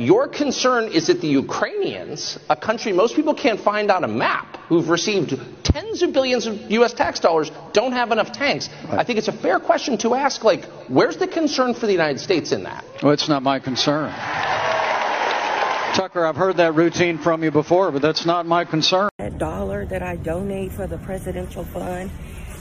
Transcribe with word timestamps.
your 0.00 0.28
concern 0.28 0.88
is 0.88 1.08
that 1.08 1.20
the 1.20 1.28
Ukrainians, 1.28 2.38
a 2.48 2.56
country 2.56 2.90
most 2.90 3.14
people 3.14 3.34
can't 3.34 3.60
find 3.60 3.90
on 3.90 4.02
a 4.02 4.08
map, 4.08 4.56
who've 4.68 4.88
received 4.88 5.38
tens 5.62 6.00
of 6.02 6.14
billions 6.14 6.46
of 6.46 6.70
U.S. 6.70 6.94
tax 6.94 7.20
dollars, 7.20 7.50
don't 7.74 7.92
have 7.92 8.10
enough 8.10 8.32
tanks. 8.32 8.70
I 8.88 9.04
think 9.04 9.18
it's 9.18 9.28
a 9.28 9.32
fair 9.32 9.60
question 9.60 9.98
to 9.98 10.14
ask, 10.14 10.42
like, 10.42 10.64
where's 10.88 11.18
the 11.18 11.26
concern 11.26 11.74
for 11.74 11.84
the 11.84 11.92
United 11.92 12.18
States 12.18 12.52
in 12.52 12.62
that? 12.62 12.82
Well, 13.02 13.12
it's 13.12 13.28
not 13.28 13.42
my 13.42 13.58
concern. 13.58 14.10
Tucker, 15.94 16.24
I've 16.24 16.36
heard 16.36 16.56
that 16.56 16.74
routine 16.74 17.18
from 17.18 17.44
you 17.44 17.50
before, 17.50 17.90
but 17.90 18.00
that's 18.00 18.24
not 18.24 18.46
my 18.46 18.64
concern. 18.64 19.10
That 19.18 19.36
dollar 19.36 19.84
that 19.86 20.02
I 20.02 20.16
donate 20.16 20.72
for 20.72 20.86
the 20.86 20.98
presidential 20.98 21.64
fund 21.64 22.10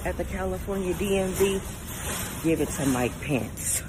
at 0.03 0.17
the 0.17 0.25
California 0.25 0.93
DMV, 0.93 2.43
give 2.43 2.59
it 2.59 2.69
to 2.69 2.85
Mike 2.87 3.17
Pence. 3.21 3.81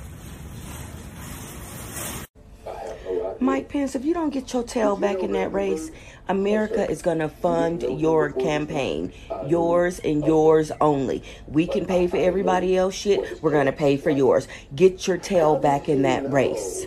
Mike 3.50 3.68
Pence, 3.68 3.96
if 3.96 4.04
you 4.04 4.14
don't 4.14 4.30
get 4.30 4.52
your 4.52 4.62
tail 4.62 4.94
back 4.94 5.24
in 5.24 5.32
that 5.32 5.52
race, 5.52 5.90
America 6.28 6.88
is 6.88 7.02
going 7.02 7.18
to 7.18 7.28
fund 7.28 7.82
your 7.82 8.30
campaign. 8.30 9.12
Yours 9.48 9.98
and 10.04 10.24
yours 10.24 10.70
only. 10.80 11.24
We 11.48 11.66
can 11.66 11.84
pay 11.84 12.06
for 12.06 12.16
everybody 12.16 12.76
else 12.76 12.94
shit. 12.94 13.42
We're 13.42 13.50
going 13.50 13.66
to 13.66 13.72
pay 13.72 13.96
for 13.96 14.10
yours. 14.10 14.46
Get 14.76 15.08
your 15.08 15.18
tail 15.18 15.56
back 15.56 15.88
in 15.88 16.02
that 16.02 16.30
race. 16.30 16.86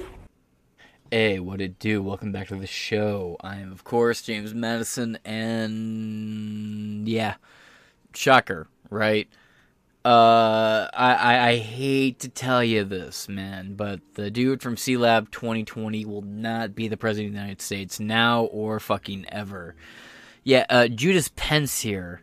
Hey, 1.12 1.38
what 1.38 1.60
it 1.60 1.80
do? 1.80 2.02
Welcome 2.02 2.32
back 2.32 2.48
to 2.48 2.56
the 2.56 2.66
show. 2.66 3.36
I 3.42 3.58
am, 3.58 3.74
of 3.74 3.84
course, 3.84 4.22
James 4.22 4.54
Madison, 4.54 5.18
and 5.26 7.06
yeah, 7.10 7.36
shocker, 8.14 8.70
right? 8.90 9.28
Uh, 10.06 10.90
I, 10.94 11.52
I, 11.52 11.56
hate 11.56 12.20
to 12.20 12.30
tell 12.30 12.62
you 12.62 12.84
this, 12.84 13.30
man, 13.30 13.76
but 13.76 14.02
the 14.16 14.30
dude 14.30 14.62
from 14.62 14.76
C 14.76 14.98
Lab 14.98 15.32
2020 15.32 16.04
will 16.04 16.24
not 16.24 16.76
be 16.76 16.90
the 16.90 16.98
president 16.98 17.30
of 17.30 17.34
the 17.36 17.40
United 17.40 17.62
States 17.62 18.02
now 18.02 18.44
or 18.44 18.82
fucking 18.82 19.26
ever. 19.30 19.76
Yeah, 20.44 20.66
uh, 20.70 20.90
Judas 20.90 21.32
Pence 21.38 21.80
here. 21.80 22.22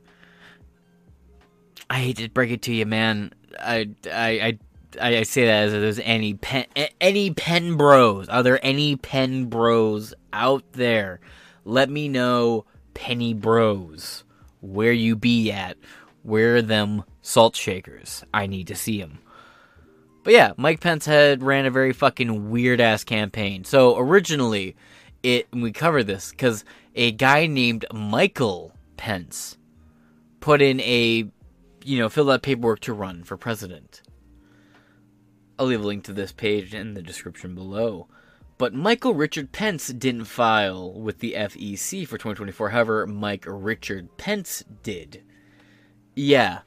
I 1.88 2.00
hate 2.00 2.18
to 2.18 2.28
break 2.28 2.50
it 2.50 2.60
to 2.62 2.74
you, 2.74 2.84
man. 2.84 3.32
I, 3.58 3.88
I, 4.12 4.58
I, 5.00 5.16
I 5.16 5.22
say 5.22 5.46
that 5.46 5.68
as 5.68 5.72
if 5.72 5.80
there's 5.80 6.00
any 6.00 6.34
pen, 6.34 6.66
any 7.00 7.30
pen 7.30 7.78
bros. 7.78 8.28
Are 8.28 8.42
there 8.42 8.60
any 8.62 8.96
pen 8.96 9.46
bros 9.46 10.12
out 10.34 10.64
there? 10.72 11.20
Let 11.64 11.88
me 11.88 12.08
know, 12.08 12.66
penny 12.92 13.32
bros, 13.32 14.24
where 14.60 14.92
you 14.92 15.16
be 15.16 15.50
at. 15.50 15.78
Where 16.22 16.56
are 16.56 16.62
them 16.62 17.04
salt 17.22 17.56
shakers? 17.56 18.24
I 18.32 18.46
need 18.46 18.66
to 18.68 18.74
see 18.74 19.00
them. 19.00 19.20
But 20.22 20.34
yeah, 20.34 20.52
Mike 20.56 20.80
Pence 20.80 21.06
had 21.06 21.42
ran 21.42 21.66
a 21.66 21.70
very 21.70 21.92
fucking 21.92 22.50
weird 22.50 22.80
ass 22.80 23.04
campaign. 23.04 23.64
So 23.64 23.96
originally, 23.98 24.76
it 25.22 25.48
we 25.52 25.72
covered 25.72 26.06
this 26.06 26.30
because 26.30 26.64
a 26.94 27.12
guy 27.12 27.46
named 27.46 27.86
Michael 27.92 28.72
Pence 28.96 29.56
put 30.40 30.60
in 30.60 30.80
a, 30.80 31.30
you 31.84 31.98
know, 31.98 32.08
filled 32.08 32.30
out 32.30 32.42
paperwork 32.42 32.80
to 32.80 32.92
run 32.92 33.24
for 33.24 33.36
president. 33.36 34.02
I'll 35.58 35.66
leave 35.66 35.82
a 35.82 35.86
link 35.86 36.04
to 36.04 36.12
this 36.12 36.32
page 36.32 36.74
in 36.74 36.94
the 36.94 37.02
description 37.02 37.54
below. 37.54 38.08
But 38.56 38.74
Michael 38.74 39.14
Richard 39.14 39.52
Pence 39.52 39.88
didn't 39.88 40.26
file 40.26 40.92
with 40.92 41.20
the 41.20 41.32
FEC 41.32 42.06
for 42.06 42.18
2024. 42.18 42.70
However, 42.70 43.06
Mike 43.06 43.44
Richard 43.46 44.18
Pence 44.18 44.62
did. 44.82 45.22
Yeah. 46.20 46.60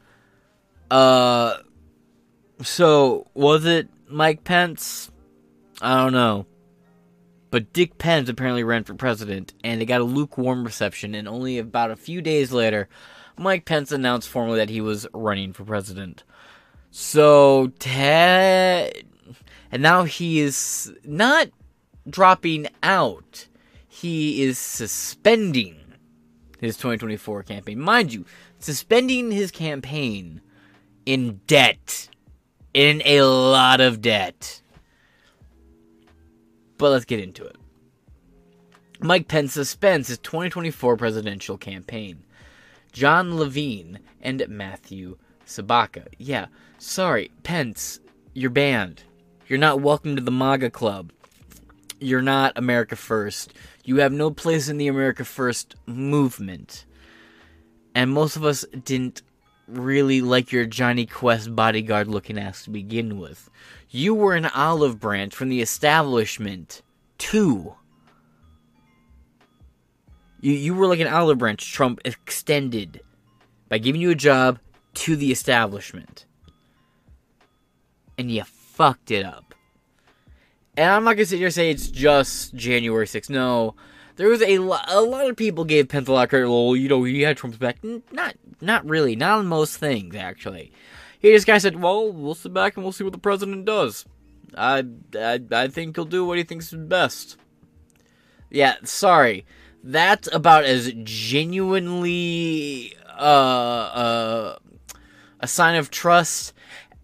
Uh 0.90 1.58
so 2.62 3.28
was 3.34 3.66
it 3.66 3.88
Mike 4.08 4.44
Pence? 4.44 5.12
I 5.82 5.98
don't 5.98 6.14
know. 6.14 6.46
But 7.52 7.72
Dick 7.72 8.00
Pence 8.00 8.30
apparently 8.30 8.64
ran 8.64 8.84
for 8.84 8.96
president 8.96 9.54
and 9.64 9.82
it 9.82 9.86
got 9.86 10.02
a 10.02 10.06
lukewarm 10.06 10.64
reception 10.64 11.14
and 11.14 11.28
only 11.28 11.60
about 11.60 11.92
a 11.92 11.96
few 11.96 12.22
days 12.22 12.52
later 12.52 12.90
Mike 13.38 13.66
Pence 13.66 13.92
announced 13.92 14.30
formally 14.30 14.58
that 14.58 14.70
he 14.70 14.82
was 14.82 15.08
running 15.14 15.54
for 15.54 15.64
president. 15.64 16.24
So 16.90 17.72
Ted 17.80 19.06
and 19.72 19.84
now 19.84 20.04
he 20.04 20.40
is 20.40 20.92
not 21.04 21.50
dropping 22.10 22.68
out. 22.82 23.48
He 23.88 24.42
is 24.42 24.58
suspending 24.58 25.84
his 26.60 26.78
2024 26.78 27.44
campaign. 27.44 27.80
Mind 27.80 28.14
you, 28.14 28.26
suspending 28.64 29.32
his 29.32 29.52
campaign 29.52 30.42
in 31.06 31.42
debt. 31.48 32.10
In 32.74 33.04
a 33.06 33.22
lot 33.22 33.82
of 33.82 34.02
debt. 34.02 34.62
But 36.78 36.90
let's 36.90 37.06
get 37.06 37.20
into 37.20 37.46
it. 37.46 37.56
Mike 39.00 39.28
Pence 39.28 39.54
suspends 39.54 40.08
his 40.08 40.18
2024 40.20 40.98
presidential 40.98 41.58
campaign. 41.58 42.24
John 42.92 43.38
Levine 43.38 44.00
and 44.22 44.44
Matthew 44.48 45.18
Sedacca. 45.46 46.08
Yeah, 46.18 46.48
sorry, 46.78 47.32
Pence, 47.44 48.00
you're 48.34 48.50
banned. 48.50 49.04
You're 49.48 49.60
not 49.60 49.82
welcome 49.82 50.16
to 50.16 50.22
the 50.22 50.32
MAGA 50.32 50.70
club. 50.72 51.12
You're 52.00 52.22
not 52.22 52.54
America 52.56 52.96
First. 52.96 53.54
You 53.84 53.98
have 53.98 54.14
no 54.14 54.32
place 54.32 54.68
in 54.68 54.78
the 54.78 54.88
America 54.88 55.26
First 55.26 55.76
movement. 55.86 56.86
And 57.96 58.12
most 58.12 58.36
of 58.36 58.44
us 58.44 58.66
didn't 58.86 59.22
really 59.68 60.22
like 60.22 60.52
your 60.52 60.66
Jonny 60.66 61.06
Quest 61.06 61.56
bodyguard 61.56 62.08
looking 62.08 62.38
ass 62.38 62.64
to 62.64 62.70
begin 62.70 63.20
with. 63.20 63.50
You 63.90 64.14
were 64.14 64.34
an 64.34 64.48
olive 64.48 65.00
branch 65.00 65.36
from 65.36 65.50
the 65.50 65.62
establishment, 65.62 66.82
too. 67.18 67.76
You, 70.42 70.54
you 70.54 70.74
were 70.74 70.88
like 70.88 71.00
an 71.00 71.08
olive 71.08 71.38
branch 71.38 71.72
Trump 71.72 72.02
extended 72.04 73.02
by 73.70 73.78
giving 73.78 74.02
you 74.02 74.10
a 74.10 74.16
job 74.16 74.60
to 74.96 75.16
the 75.16 75.32
establishment. 75.32 76.26
And 78.18 78.30
you 78.30 78.44
fucked 78.44 79.12
it 79.12 79.26
up. 79.26 79.56
And 80.76 80.90
I'm 80.90 81.04
not 81.04 81.14
gonna 81.14 81.26
sit 81.26 81.38
here 81.38 81.48
and 81.48 81.54
say 81.54 81.70
it's 81.70 81.88
just 81.88 82.56
January 82.56 83.06
6th. 83.06 83.30
No, 83.30 83.76
there 84.16 84.30
was 84.30 84.42
a, 84.42 84.60
lo- 84.60 84.78
a 84.88 85.02
lot 85.02 85.30
of 85.30 85.36
people 85.36 85.66
gave 85.66 85.88
credit. 85.88 86.50
Well, 86.50 86.76
you 86.76 86.88
know, 86.88 87.04
he 87.04 87.22
had 87.22 87.38
Trump's 87.38 87.58
back. 87.58 87.78
Not, 88.12 88.36
not 88.62 88.86
really. 88.88 89.16
Not 89.16 89.40
on 89.40 89.48
most 89.48 89.78
things, 89.78 90.16
actually. 90.16 90.72
He 91.20 91.32
just 91.32 91.48
kind 91.48 91.56
of 91.56 91.62
said, 91.62 91.82
"Well, 91.82 92.12
we'll 92.12 92.36
sit 92.36 92.54
back 92.54 92.76
and 92.76 92.84
we'll 92.84 92.92
see 92.92 93.04
what 93.06 93.14
the 93.14 93.20
president 93.20 93.66
does. 93.66 94.06
I, 94.56 94.84
I, 95.16 95.40
I 95.52 95.68
think 95.70 95.96
he'll 95.96 96.06
do 96.06 96.26
what 96.26 96.38
he 96.38 96.44
thinks 96.44 96.72
is 96.74 96.80
best." 96.80 97.38
Yeah, 98.52 98.76
sorry. 98.84 99.46
That's 99.84 100.30
about 100.34 100.66
as 100.66 100.94
genuinely 101.04 102.96
uh, 103.08 103.22
uh, 103.22 104.58
a 105.40 105.48
sign 105.48 105.76
of 105.76 105.90
trust 105.90 106.54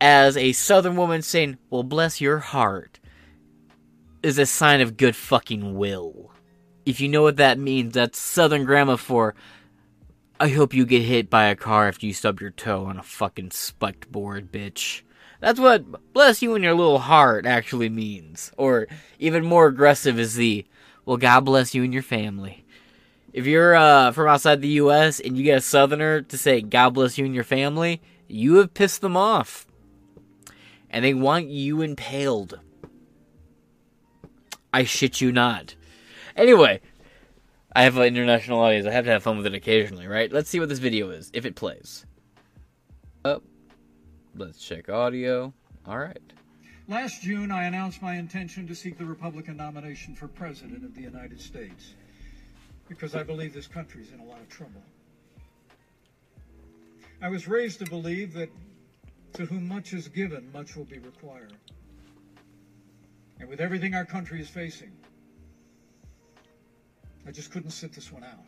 as 0.02 0.38
a 0.38 0.52
Southern 0.52 0.96
woman 0.96 1.22
saying, 1.22 1.58
"Well, 1.69 1.84
bless 1.84 2.19
your 2.22 2.40
heart," 2.40 3.00
is 4.22 4.38
a 4.38 4.46
sign 4.46 4.81
of 4.81 4.98
good 4.98 5.16
fucking 5.16 5.75
will. 5.75 6.31
If 6.89 7.00
you 7.00 7.07
know 7.07 7.22
what 7.22 7.38
that 7.38 7.59
means, 7.59 7.94
that's 7.94 8.17
Southern 8.17 8.66
grammar 8.66 8.97
for 8.97 9.35
I 10.39 10.47
hope 10.47 10.73
you 10.73 10.88
get 10.88 11.03
hit 11.03 11.29
by 11.29 11.45
a 11.45 11.55
car 11.55 11.88
after 11.88 12.07
you 12.07 12.13
stub 12.13 12.41
your 12.41 12.50
toe 12.50 12.85
on 12.85 12.97
a 12.97 13.03
fucking 13.03 13.51
spiked 13.51 14.11
board, 14.11 14.51
bitch. 14.51 15.03
That's 15.39 15.59
what 15.59 16.13
bless 16.13 16.41
you 16.41 16.55
and 16.55 16.63
your 16.63 16.73
little 16.73 16.97
heart 16.97 17.45
actually 17.45 17.89
means. 17.89 18.51
Or 18.57 18.88
even 19.19 19.45
more 19.45 19.67
aggressive 19.67 20.17
is 20.17 20.33
the 20.33 20.66
well, 21.05 21.17
God 21.17 21.41
bless 21.41 21.75
you 21.75 21.83
and 21.83 21.94
your 21.94 22.01
family. 22.01 22.66
If 23.33 23.45
you're 23.45 23.75
uh, 23.75 24.11
from 24.11 24.27
outside 24.27 24.63
the 24.63 24.67
U.S. 24.69 25.19
and 25.19 25.38
you 25.38 25.44
get 25.44 25.59
a 25.59 25.61
Southerner 25.61 26.23
to 26.23 26.38
say 26.39 26.61
God 26.61 26.95
bless 26.95 27.19
you 27.19 27.25
and 27.25 27.35
your 27.35 27.44
family, 27.44 28.01
you 28.27 28.56
have 28.56 28.73
pissed 28.73 29.01
them 29.01 29.16
off. 29.16 29.67
And 30.89 31.06
they 31.06 31.13
want 31.13 31.50
you 31.50 31.83
impaled. 31.83 32.59
I 34.73 34.85
shit 34.85 35.21
you 35.21 35.31
not. 35.31 35.75
Anyway, 36.39 36.80
I 37.75 37.83
have 37.83 37.97
an 37.97 38.03
international 38.03 38.62
audience. 38.62 38.88
I 38.88 38.91
have 38.91 39.03
to 39.03 39.12
have 39.12 39.24
fun 39.24 39.36
with 39.36 39.45
it 39.45 39.53
occasionally, 39.53 40.07
right? 40.07 40.31
Let's 40.31 40.50
see 40.50 40.62
what 40.62 40.69
this 40.69 40.80
video 40.80 41.09
is, 41.09 41.30
if 41.33 41.45
it 41.45 41.56
plays. 41.56 42.06
Up. 43.25 43.44
Let's 44.33 44.57
check 44.57 44.88
audio. 44.88 45.53
All 45.86 45.97
right. 45.97 46.18
Last 46.88 47.21
June, 47.21 47.51
I 47.51 47.65
announced 47.65 48.01
my 48.01 48.15
intention 48.15 48.65
to 48.68 48.74
seek 48.74 48.97
the 48.97 49.03
Republican 49.03 49.57
nomination 49.57 50.15
for 50.15 50.30
President 50.30 50.86
of 50.86 50.95
the 50.95 51.01
United 51.01 51.41
States 51.41 51.94
because 52.88 53.15
I 53.15 53.24
believe 53.24 53.53
this 53.53 53.68
country 53.68 54.01
is 54.01 54.13
in 54.13 54.21
a 54.21 54.25
lot 54.25 54.39
of 54.39 54.47
trouble. 54.47 54.81
I 57.21 57.27
was 57.27 57.50
raised 57.50 57.80
to 57.80 57.85
believe 57.85 58.31
that 58.35 58.50
to 59.33 59.45
whom 59.45 59.68
much 59.68 59.92
is 59.92 60.07
given, 60.07 60.50
much 60.53 60.77
will 60.77 60.85
be 60.85 61.00
required. 61.00 61.57
And 63.42 63.50
with 63.50 63.59
everything 63.59 63.94
our 63.94 64.06
country 64.06 64.39
is 64.39 64.47
facing, 64.50 64.94
I 67.27 67.31
just 67.31 67.51
couldn't 67.51 67.71
sit 67.71 67.94
this 67.94 68.12
one 68.12 68.24
out. 68.24 68.45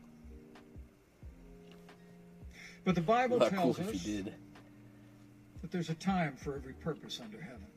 But 2.83 2.95
the 2.95 3.01
Bible 3.01 3.37
Not 3.37 3.51
tells 3.51 3.77
cool 3.77 3.89
us 3.89 4.03
that 4.03 5.71
there's 5.71 5.89
a 5.89 5.95
time 5.95 6.35
for 6.35 6.55
every 6.55 6.73
purpose 6.73 7.19
under 7.23 7.39
heaven. 7.41 7.67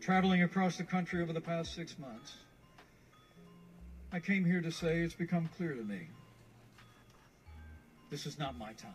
traveling 0.00 0.42
across 0.42 0.76
the 0.76 0.84
country 0.84 1.22
over 1.22 1.32
the 1.32 1.40
past 1.40 1.74
six 1.74 1.98
months, 1.98 2.34
I 4.12 4.20
came 4.20 4.44
here 4.44 4.60
to 4.60 4.70
say 4.70 5.00
it's 5.00 5.14
become 5.14 5.48
clear 5.56 5.74
to 5.74 5.82
me 5.82 6.08
this 8.10 8.26
is 8.26 8.38
not 8.38 8.56
my 8.56 8.72
time. 8.74 8.92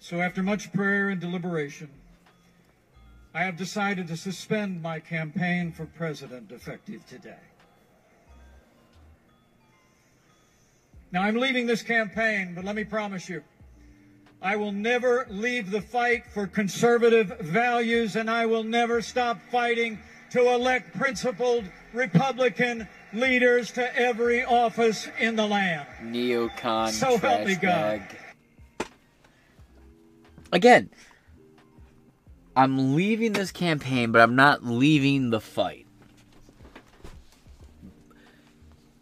So, 0.00 0.20
after 0.20 0.42
much 0.42 0.72
prayer 0.72 1.10
and 1.10 1.20
deliberation, 1.20 1.88
I 3.34 3.44
have 3.44 3.56
decided 3.56 4.08
to 4.08 4.16
suspend 4.16 4.82
my 4.82 5.00
campaign 5.00 5.72
for 5.72 5.86
president 5.86 6.52
effective 6.52 7.06
today. 7.06 7.40
Now, 11.12 11.22
I'm 11.22 11.36
leaving 11.36 11.66
this 11.66 11.82
campaign, 11.82 12.54
but 12.54 12.64
let 12.64 12.76
me 12.76 12.84
promise 12.84 13.28
you, 13.28 13.42
I 14.40 14.56
will 14.56 14.72
never 14.72 15.26
leave 15.30 15.70
the 15.70 15.80
fight 15.80 16.24
for 16.32 16.46
conservative 16.46 17.38
values, 17.40 18.16
and 18.16 18.30
I 18.30 18.46
will 18.46 18.64
never 18.64 19.00
stop 19.00 19.40
fighting 19.50 19.98
to 20.30 20.52
elect 20.52 20.94
principled 20.94 21.64
Republican 21.92 22.88
leaders 23.12 23.70
to 23.72 23.96
every 23.96 24.44
office 24.44 25.08
in 25.18 25.36
the 25.36 25.46
land. 25.46 25.86
Neocon. 26.02 26.90
So 26.90 27.18
help 27.18 27.46
me 27.46 27.54
God. 27.54 27.60
bag. 27.60 28.18
Again, 30.50 30.90
I'm 32.54 32.94
leaving 32.94 33.32
this 33.32 33.50
campaign, 33.50 34.12
but 34.12 34.20
I'm 34.20 34.36
not 34.36 34.64
leaving 34.64 35.30
the 35.30 35.40
fight. 35.40 35.86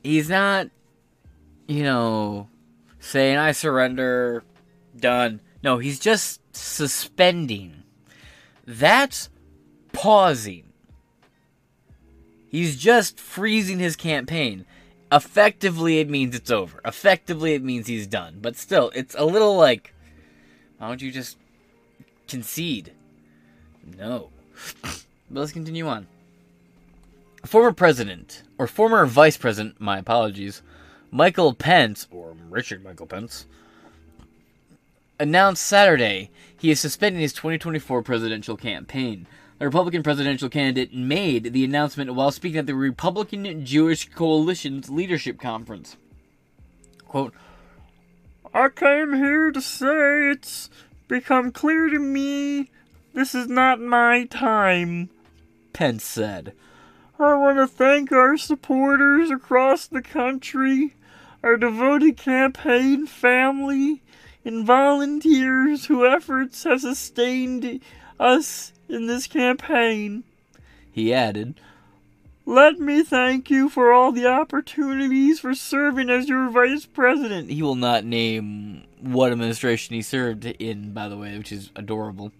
He's 0.02 0.30
not, 0.30 0.68
you 1.66 1.82
know, 1.82 2.48
saying 3.00 3.36
I 3.36 3.52
surrender, 3.52 4.44
done. 4.96 5.40
No, 5.62 5.78
he's 5.78 5.98
just 5.98 6.40
suspending. 6.56 7.82
That's 8.66 9.28
pausing. 9.92 10.72
He's 12.48 12.76
just 12.76 13.18
freezing 13.18 13.78
his 13.78 13.96
campaign. 13.96 14.64
Effectively, 15.12 15.98
it 15.98 16.08
means 16.08 16.34
it's 16.34 16.50
over. 16.50 16.80
Effectively, 16.84 17.54
it 17.54 17.64
means 17.64 17.88
he's 17.88 18.06
done. 18.06 18.38
But 18.40 18.56
still, 18.56 18.90
it's 18.94 19.14
a 19.18 19.24
little 19.24 19.56
like, 19.56 19.92
why 20.78 20.88
don't 20.88 21.02
you 21.02 21.10
just 21.10 21.36
concede? 22.28 22.92
No. 23.98 24.30
but 24.82 25.04
let's 25.30 25.52
continue 25.52 25.86
on. 25.86 26.06
Former 27.44 27.72
president, 27.72 28.42
or 28.58 28.66
former 28.66 29.06
vice 29.06 29.36
president, 29.36 29.80
my 29.80 29.98
apologies, 29.98 30.62
Michael 31.10 31.54
Pence, 31.54 32.06
or 32.10 32.36
Richard 32.48 32.84
Michael 32.84 33.06
Pence, 33.06 33.46
announced 35.18 35.66
Saturday 35.66 36.30
he 36.56 36.70
is 36.70 36.80
suspending 36.80 37.22
his 37.22 37.32
2024 37.32 38.02
presidential 38.02 38.56
campaign. 38.56 39.26
The 39.58 39.66
Republican 39.66 40.02
presidential 40.02 40.48
candidate 40.48 40.94
made 40.94 41.52
the 41.52 41.64
announcement 41.64 42.14
while 42.14 42.30
speaking 42.30 42.58
at 42.58 42.66
the 42.66 42.74
Republican 42.74 43.64
Jewish 43.64 44.08
Coalition's 44.08 44.88
leadership 44.90 45.40
conference. 45.40 45.96
Quote, 47.06 47.34
I 48.52 48.68
came 48.68 49.14
here 49.14 49.50
to 49.52 49.60
say 49.60 50.30
it's 50.30 50.70
become 51.08 51.52
clear 51.52 51.88
to 51.88 51.98
me 51.98 52.70
this 53.14 53.34
is 53.34 53.48
not 53.48 53.80
my 53.80 54.24
time. 54.24 55.10
Pence 55.72 56.04
said. 56.04 56.52
I 57.18 57.34
want 57.34 57.58
to 57.58 57.66
thank 57.66 58.12
our 58.12 58.38
supporters 58.38 59.30
across 59.30 59.86
the 59.86 60.00
country, 60.00 60.94
our 61.42 61.58
devoted 61.58 62.16
campaign 62.16 63.06
family, 63.06 64.02
and 64.42 64.64
volunteers 64.64 65.86
whose 65.86 66.10
efforts 66.10 66.64
have 66.64 66.80
sustained 66.80 67.80
us 68.18 68.72
in 68.88 69.06
this 69.06 69.26
campaign. 69.26 70.24
He 70.90 71.12
added, 71.12 71.60
Let 72.46 72.78
me 72.78 73.02
thank 73.02 73.50
you 73.50 73.68
for 73.68 73.92
all 73.92 74.12
the 74.12 74.26
opportunities 74.26 75.40
for 75.40 75.54
serving 75.54 76.08
as 76.08 76.28
your 76.28 76.48
vice 76.48 76.86
president. 76.86 77.50
He 77.50 77.62
will 77.62 77.74
not 77.74 78.04
name 78.04 78.84
what 78.98 79.30
administration 79.32 79.94
he 79.94 80.02
served 80.02 80.46
in, 80.46 80.92
by 80.92 81.08
the 81.08 81.18
way, 81.18 81.36
which 81.36 81.52
is 81.52 81.70
adorable. 81.76 82.32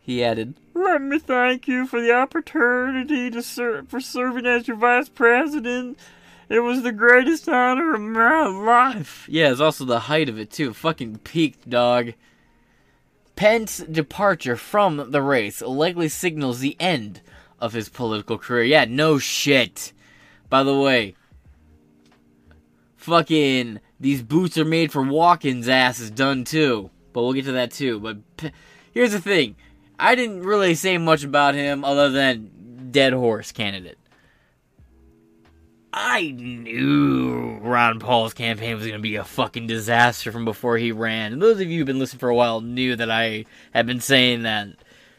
He 0.00 0.24
added, 0.24 0.54
Let 0.74 1.02
me 1.02 1.18
thank 1.18 1.68
you 1.68 1.86
for 1.86 2.00
the 2.00 2.12
opportunity 2.12 3.30
to 3.30 3.42
serve 3.42 3.88
for 3.88 4.00
serving 4.00 4.46
as 4.46 4.66
your 4.66 4.76
vice 4.76 5.08
president. 5.08 5.98
It 6.48 6.60
was 6.60 6.82
the 6.82 6.92
greatest 6.92 7.48
honor 7.48 7.94
of 7.94 8.00
my 8.00 8.46
life. 8.46 9.26
Yeah, 9.28 9.52
it's 9.52 9.60
also 9.60 9.84
the 9.84 10.00
height 10.00 10.28
of 10.28 10.38
it, 10.38 10.50
too. 10.50 10.72
Fucking 10.72 11.18
peaked, 11.18 11.70
dog. 11.70 12.14
Pence's 13.36 13.86
departure 13.86 14.56
from 14.56 15.12
the 15.12 15.22
race 15.22 15.62
likely 15.62 16.08
signals 16.08 16.58
the 16.58 16.76
end 16.80 17.20
of 17.60 17.72
his 17.72 17.88
political 17.88 18.36
career. 18.36 18.64
Yeah, 18.64 18.84
no 18.86 19.18
shit. 19.18 19.92
By 20.48 20.64
the 20.64 20.76
way, 20.76 21.14
fucking 22.96 23.80
these 24.00 24.22
boots 24.22 24.58
are 24.58 24.64
made 24.64 24.90
for 24.90 25.02
walking 25.02 25.68
ass 25.70 26.00
is 26.00 26.10
done 26.10 26.44
too. 26.44 26.90
But 27.12 27.22
we'll 27.22 27.32
get 27.32 27.44
to 27.44 27.52
that 27.52 27.70
too. 27.70 28.00
But 28.00 28.36
P- 28.36 28.50
here's 28.92 29.12
the 29.12 29.20
thing 29.20 29.56
I 30.00 30.14
didn't 30.14 30.42
really 30.42 30.74
say 30.74 30.98
much 30.98 31.24
about 31.24 31.54
him 31.54 31.84
other 31.84 32.10
than 32.10 32.88
dead 32.90 33.12
horse 33.12 33.52
candidate. 33.52 33.98
I 35.92 36.30
knew 36.30 37.58
Ron 37.60 37.98
Paul's 37.98 38.32
campaign 38.32 38.76
was 38.76 38.86
going 38.86 38.98
to 38.98 39.02
be 39.02 39.16
a 39.16 39.24
fucking 39.24 39.66
disaster 39.66 40.32
from 40.32 40.44
before 40.44 40.78
he 40.78 40.92
ran. 40.92 41.32
And 41.32 41.42
those 41.42 41.60
of 41.60 41.68
you 41.68 41.78
who've 41.78 41.86
been 41.86 41.98
listening 41.98 42.20
for 42.20 42.28
a 42.28 42.34
while 42.34 42.60
knew 42.60 42.96
that 42.96 43.10
I 43.10 43.44
had 43.72 43.86
been 43.86 44.00
saying 44.00 44.42
that. 44.42 44.68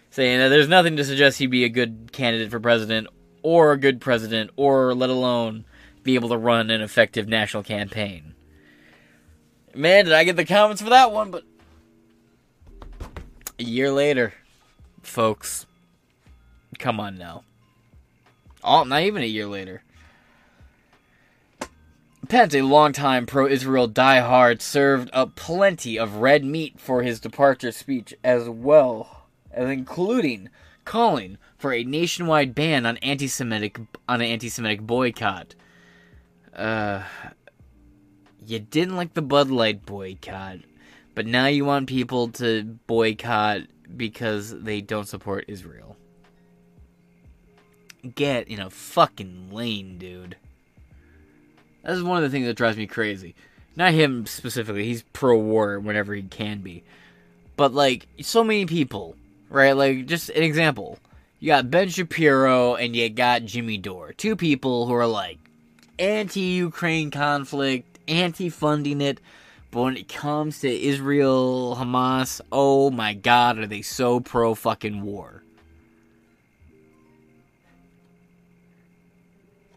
Saying 0.10 0.40
that 0.40 0.50
there's 0.50 0.68
nothing 0.68 0.98
to 0.98 1.06
suggest 1.06 1.38
he'd 1.38 1.48
be 1.48 1.64
a 1.64 1.70
good 1.70 2.10
candidate 2.12 2.52
for 2.52 2.60
president, 2.60 3.08
or 3.44 3.72
a 3.72 3.78
good 3.78 4.02
president, 4.02 4.52
or 4.58 4.94
let 4.94 5.10
alone 5.10 5.64
be 6.04 6.16
able 6.16 6.28
to 6.30 6.38
run 6.38 6.70
an 6.70 6.82
effective 6.82 7.30
national 7.30 7.64
campaign. 7.64 8.36
Man, 9.74 10.04
did 10.04 10.14
I 10.14 10.26
get 10.26 10.36
the 10.36 10.44
comments 10.44 10.82
for 10.82 10.90
that 10.90 11.14
one, 11.14 11.32
but. 11.32 11.44
A 13.58 13.64
year 13.64 13.90
later, 13.92 14.34
folks. 15.02 15.66
Come 16.80 17.00
on 17.00 17.18
now. 17.18 17.44
Oh, 18.64 18.84
not 18.84 19.02
even 19.04 19.24
a 19.24 19.28
year 19.28 19.48
later. 19.48 19.84
Pence, 22.28 22.54
a 22.54 22.62
longtime 22.62 23.26
pro 23.26 23.48
Israel 23.48 23.90
diehard, 23.90 24.62
served 24.62 25.10
up 25.12 25.36
plenty 25.36 25.98
of 25.98 26.18
red 26.18 26.46
meat 26.46 26.80
for 26.80 27.02
his 27.02 27.20
departure 27.20 27.72
speech, 27.72 28.14
as 28.24 28.48
well 28.48 29.26
as 29.52 29.70
including 29.70 30.50
calling 30.86 31.38
for 31.58 31.74
a 31.74 31.84
nationwide 31.84 32.56
ban 32.56 32.86
on 32.86 32.98
anti-Semitic 32.98 33.80
on 34.08 34.22
an 34.22 34.28
anti-Semitic 34.28 34.82
boycott. 34.82 35.56
Uh, 36.56 37.04
you 38.46 38.60
didn't 38.60 38.96
like 38.96 39.14
the 39.14 39.22
Bud 39.22 39.50
Light 39.50 39.86
boycott, 39.86 40.60
but 41.16 41.26
now 41.26 41.48
you 41.48 41.66
want 41.66 41.90
people 41.90 42.30
to 42.30 42.64
boycott 42.88 43.62
because 43.98 44.62
they 44.62 44.82
don't 44.82 45.08
support 45.08 45.46
Israel. 45.48 45.96
Get 48.16 48.48
in 48.48 48.60
a 48.60 48.70
fucking 48.70 49.52
lane, 49.52 49.98
dude. 49.98 50.36
This 51.84 51.98
is 51.98 52.04
one 52.04 52.18
of 52.18 52.24
the 52.24 52.30
things 52.30 52.48
that 52.48 52.58
drives 52.58 52.78
me 52.78 52.88
crazy. 52.88 53.36
Not 53.76 53.94
him 53.94 54.26
specifically, 54.26 54.86
he's 54.86 55.04
pro 55.14 55.38
war 55.38 55.80
whenever 55.80 56.14
he 56.14 56.24
can 56.24 56.60
be. 56.60 56.84
But, 57.56 57.74
like, 57.74 58.08
so 58.22 58.44
many 58.44 58.66
people, 58.66 59.16
right? 59.50 59.74
Like, 59.74 60.08
just 60.08 60.30
an 60.30 60.44
example. 60.44 61.00
You 61.40 61.48
got 61.48 61.72
Ben 61.72 61.90
Shapiro 61.90 62.76
and 62.76 62.96
you 62.96 63.10
got 63.10 63.46
Jimmy 63.46 63.78
Dore. 63.78 64.14
Two 64.14 64.36
people 64.36 64.88
who 64.88 64.94
are, 64.94 65.08
like, 65.08 65.40
anti 65.98 66.40
Ukraine 66.40 67.12
conflict, 67.12 68.00
anti 68.08 68.50
funding 68.50 69.02
it. 69.02 69.20
But 69.72 69.82
when 69.82 69.98
it 69.98 70.10
comes 70.10 70.60
to 70.60 70.70
Israel, 70.70 71.78
Hamas, 71.80 72.42
oh 72.52 72.92
my 72.92 73.14
god, 73.14 73.58
are 73.58 73.68
they 73.68 73.82
so 73.82 74.20
pro 74.20 74.54
fucking 74.54 75.02
war? 75.02 75.42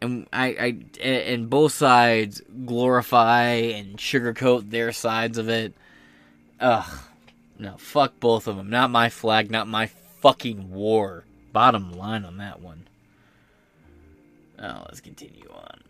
and 0.05 0.29
I, 0.33 0.47
I 0.47 1.01
and 1.03 1.49
both 1.49 1.73
sides 1.73 2.43
glorify 2.67 3.53
and 3.53 3.97
sugarcoat 3.97 4.71
their 4.71 4.93
sides 4.93 5.39
of 5.39 5.49
it. 5.49 5.75
Ugh, 6.61 6.99
no, 7.59 7.77
fuck 7.79 8.21
both 8.21 8.47
of 8.47 8.57
them. 8.57 8.71
Not 8.71 8.91
my 8.91 9.09
flag, 9.09 9.51
not 9.51 9.67
my 9.67 9.87
fucking 10.21 10.71
war. 10.71 11.25
Bottom 11.53 11.93
line 11.93 12.25
on 12.25 12.37
that 12.37 12.61
one. 12.61 12.87
Oh, 14.59 14.83
let's 14.87 15.01
continue 15.01 15.49
on. 15.51 15.81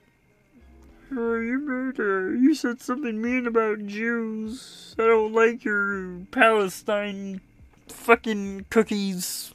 Oh, 1.16 1.36
you 1.36 1.60
made 1.60 2.00
a, 2.00 2.36
you 2.36 2.54
said 2.54 2.80
something 2.80 3.22
mean 3.22 3.46
about 3.46 3.86
Jews. 3.86 4.96
I 4.98 5.02
don't 5.02 5.32
like 5.32 5.64
your 5.64 6.22
Palestine 6.32 7.40
fucking 7.86 8.66
cookies. 8.68 9.54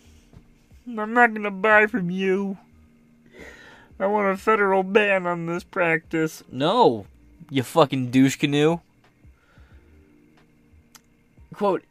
I'm 0.87 1.13
not 1.13 1.33
gonna 1.33 1.51
buy 1.51 1.87
from 1.87 2.09
you. 2.09 2.57
I 3.99 4.07
want 4.07 4.29
a 4.33 4.37
federal 4.37 4.83
ban 4.83 5.27
on 5.27 5.47
this 5.47 5.65
practice. 5.65 6.43
No, 6.49 7.05
you 7.49 7.63
fucking 7.63 8.09
douche 8.09 8.37
canoe. 8.37 8.79
Quote, 11.53 11.83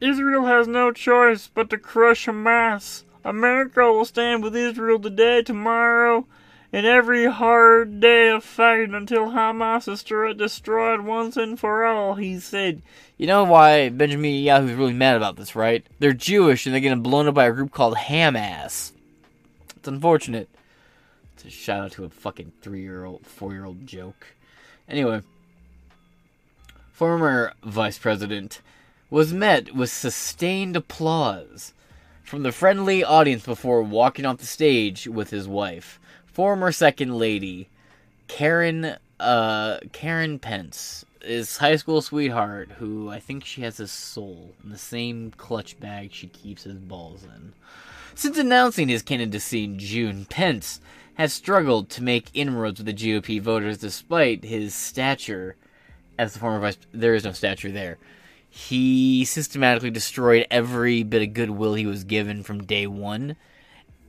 Israel 0.00 0.46
has 0.46 0.66
no 0.66 0.90
choice 0.90 1.50
but 1.52 1.68
to 1.68 1.76
crush 1.76 2.26
Hamas. 2.26 3.02
America 3.26 3.92
will 3.92 4.06
stand 4.06 4.42
with 4.42 4.56
Israel 4.56 4.98
today, 4.98 5.42
tomorrow, 5.42 6.26
and 6.72 6.86
every 6.86 7.26
hard 7.26 8.00
day 8.00 8.30
of 8.30 8.42
fighting 8.42 8.94
until 8.94 9.26
Hamas 9.26 9.86
is 9.92 10.02
destroyed 10.36 11.02
once 11.02 11.36
and 11.36 11.60
for 11.60 11.84
all, 11.84 12.14
he 12.14 12.40
said. 12.40 12.82
You 13.18 13.26
know 13.26 13.44
why 13.44 13.90
Benjamin 13.90 14.30
Netanyahu's 14.32 14.72
really 14.72 14.94
mad 14.94 15.16
about 15.16 15.36
this, 15.36 15.54
right? 15.54 15.86
They're 15.98 16.12
Jewish 16.12 16.64
and 16.64 16.74
they're 16.74 16.80
getting 16.80 17.02
blown 17.02 17.28
up 17.28 17.34
by 17.34 17.44
a 17.44 17.52
group 17.52 17.72
called 17.72 17.96
Hamas. 17.96 18.92
It's 19.76 19.88
unfortunate. 19.88 20.48
It's 21.34 21.44
a 21.44 21.50
shout 21.50 21.84
out 21.84 21.92
to 21.92 22.04
a 22.04 22.08
fucking 22.08 22.52
three 22.62 22.82
year 22.82 23.04
old, 23.04 23.26
four 23.26 23.52
year 23.52 23.64
old 23.64 23.86
joke. 23.86 24.28
Anyway, 24.88 25.22
former 26.92 27.52
vice 27.62 27.98
president 27.98 28.60
was 29.10 29.32
met 29.32 29.74
with 29.74 29.90
sustained 29.90 30.74
applause 30.74 31.74
from 32.24 32.44
the 32.44 32.52
friendly 32.52 33.04
audience 33.04 33.44
before 33.44 33.82
walking 33.82 34.24
off 34.24 34.38
the 34.38 34.46
stage 34.46 35.06
with 35.06 35.30
his 35.30 35.46
wife, 35.46 36.00
former 36.32 36.72
second 36.72 37.16
lady 37.16 37.68
Karen 38.28 38.96
uh, 39.22 39.78
Karen 39.92 40.38
Pence, 40.38 41.04
is 41.22 41.58
high 41.58 41.76
school 41.76 42.02
sweetheart, 42.02 42.70
who 42.78 43.08
I 43.08 43.20
think 43.20 43.44
she 43.44 43.62
has 43.62 43.76
his 43.76 43.92
soul 43.92 44.54
in 44.62 44.70
the 44.70 44.78
same 44.78 45.32
clutch 45.36 45.78
bag 45.78 46.12
she 46.12 46.26
keeps 46.26 46.64
his 46.64 46.78
balls 46.78 47.22
in. 47.22 47.52
Since 48.14 48.36
announcing 48.36 48.88
his 48.88 49.02
candidacy 49.02 49.64
in 49.64 49.78
June, 49.78 50.26
Pence 50.28 50.80
has 51.14 51.32
struggled 51.32 51.88
to 51.90 52.02
make 52.02 52.30
inroads 52.34 52.80
with 52.80 52.86
the 52.86 52.94
GOP 52.94 53.40
voters 53.40 53.78
despite 53.78 54.44
his 54.44 54.74
stature 54.74 55.56
as 56.18 56.32
the 56.32 56.40
former 56.40 56.58
vice. 56.58 56.78
There 56.92 57.14
is 57.14 57.24
no 57.24 57.32
stature 57.32 57.70
there. 57.70 57.98
He 58.48 59.24
systematically 59.24 59.90
destroyed 59.90 60.46
every 60.50 61.04
bit 61.04 61.22
of 61.22 61.34
goodwill 61.34 61.74
he 61.74 61.86
was 61.86 62.04
given 62.04 62.42
from 62.42 62.64
day 62.64 62.86
one, 62.86 63.36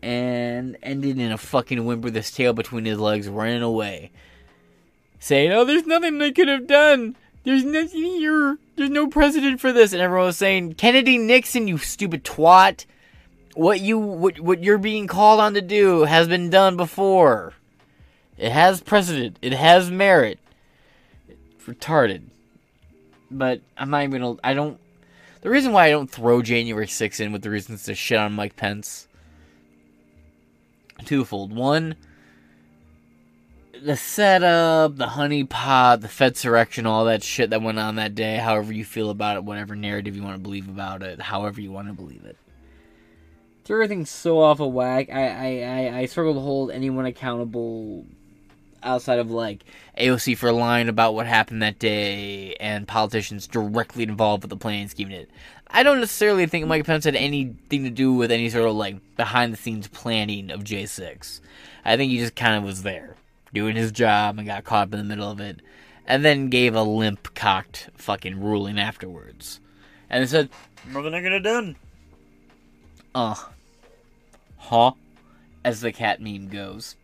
and 0.03 0.77
ended 0.83 1.17
in 1.17 1.31
a 1.31 1.38
fucking 1.38 1.86
whimper 1.86 2.05
with 2.05 2.15
his 2.15 2.31
tail 2.31 2.53
between 2.53 2.86
his 2.86 3.00
legs, 3.00 3.29
running 3.29 3.62
away, 3.62 4.12
saying, 5.19 5.51
"Oh, 5.51 5.65
there's 5.65 5.88
nothing 5.88 6.17
they 6.17 6.31
could 6.31 6.48
have 6.48 6.67
done. 6.67 7.15
There's 7.43 7.63
nothing 7.63 8.03
here. 8.03 8.57
There's 8.75 8.89
no 8.89 9.07
precedent 9.07 9.60
for 9.60 9.72
this." 9.72 9.93
And 9.93 10.01
everyone 10.01 10.27
was 10.27 10.38
saying, 10.38 10.75
"Kennedy 10.75 11.17
Nixon, 11.17 11.67
you 11.67 11.77
stupid 11.77 12.24
twat." 12.24 12.86
what 13.55 13.79
you 13.79 13.98
what 13.98 14.39
what 14.39 14.63
you're 14.63 14.77
being 14.77 15.07
called 15.07 15.39
on 15.39 15.53
to 15.53 15.62
do 15.62 16.03
has 16.03 16.27
been 16.27 16.50
done 16.50 16.77
before. 16.77 17.53
It 18.38 18.51
has 18.51 18.81
precedent. 18.81 19.38
It 19.41 19.53
has 19.53 19.91
merit. 19.91 20.39
It's 21.27 21.65
retarded. 21.65 22.24
But 23.29 23.62
I'm 23.77 23.89
not 23.89 24.03
even 24.03 24.22
gonna. 24.22 24.39
I 24.43 24.53
don't. 24.53 24.79
The 25.41 25.50
reason 25.50 25.72
why 25.72 25.88
I 25.88 25.91
don't 25.91 26.10
throw 26.10 26.41
January 26.41 26.88
6th 26.88 27.19
in 27.19 27.31
with 27.31 27.41
the 27.41 27.50
reasons 27.50 27.83
to 27.83 27.95
shit 27.95 28.17
on 28.17 28.33
Mike 28.33 28.55
Pence. 28.55 29.07
Twofold. 31.03 31.55
One, 31.55 31.95
the 33.81 33.98
setup, 33.98 34.98
the 34.98 35.07
honeypot, 35.07 36.01
the 36.01 36.07
Fedsurrection, 36.07 36.86
all 36.86 37.05
that 37.05 37.24
shit 37.24 37.50
that 37.50 37.62
went 37.62 37.79
on 37.79 37.95
that 37.95 38.15
day, 38.15 38.38
however 38.38 38.74
you 38.74 38.86
feel 38.86 39.10
about 39.10 39.38
it, 39.38 39.43
whatever 39.43 39.75
narrative 39.75 40.15
you 40.15 40.24
want 40.24 40.36
to 40.36 40.41
believe 40.41 40.69
about 40.69 41.03
it, 41.03 41.22
however 41.22 41.62
you 41.62 41.72
want 41.72 41.88
to 41.88 41.93
believe 41.93 42.25
it 42.25 42.38
threw 43.63 43.77
everything 43.77 44.05
so 44.05 44.41
off 44.41 44.60
a 44.60 44.67
whack. 44.67 45.10
I, 45.10 45.27
I, 45.27 45.62
I, 45.62 45.98
I 46.00 46.05
struggle 46.05 46.33
to 46.33 46.39
hold 46.39 46.72
anyone 46.72 47.05
accountable 47.05 48.05
outside 48.84 49.20
of 49.20 49.32
like 49.32 49.63
AOC 49.98 50.38
for 50.38 50.52
lying 50.52 50.90
about 50.90 51.13
what 51.16 51.28
happened 51.28 51.62
that 51.62 51.80
day 51.80 52.56
and 52.56 52.88
politicians 52.88 53.48
directly 53.48 54.04
involved 54.04 54.44
with 54.44 54.50
the 54.50 54.58
planning 54.58 54.88
scheme 54.88 55.12
it. 55.12 55.30
I 55.68 55.84
don't 55.84 56.00
necessarily 56.00 56.46
think 56.46 56.68
Mike 56.68 56.86
Pence 56.86 57.06
had 57.06 57.16
anything 57.16 57.84
to 57.84 57.90
do 57.90 58.13
with 58.13 58.32
any 58.32 58.50
sort 58.50 58.70
of 58.70 58.75
like 58.75 58.98
behind 59.16 59.54
the 59.54 59.58
scenes 59.58 59.88
planning 59.88 60.52
of 60.52 60.63
J6. 60.63 61.42
I 61.84 61.98
think 61.98 62.12
he 62.12 62.20
just 62.20 62.36
kind 62.36 62.56
of 62.56 62.63
was 62.63 62.84
there 62.84 63.16
doing 63.54 63.75
his 63.75 63.92
job 63.92 64.38
and 64.38 64.48
got 64.48 64.63
caught 64.63 64.88
up 64.88 64.94
in 64.94 65.00
the 65.00 65.06
middle 65.06 65.30
of 65.30 65.40
it 65.40 65.62
and 66.06 66.24
then 66.24 66.50
gave 66.50 66.75
a 66.75 66.84
limp 66.84 67.34
cocked 67.34 67.90
fucking 67.96 68.42
ruling 68.42 68.80
afterwards. 68.80 69.60
And 70.10 70.28
said, 70.30 70.50
Nothing 70.92 71.13
I 71.13 71.22
could 71.22 71.32
have 71.32 71.44
done. 71.44 71.75
Uh. 73.16 73.36
Huh? 74.58 74.92
As 75.63 75.82
the 75.82 75.92
cat 75.92 76.22
meme 76.22 76.50
goes. 76.50 76.96